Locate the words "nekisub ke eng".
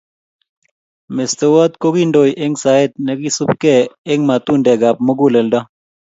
3.05-4.21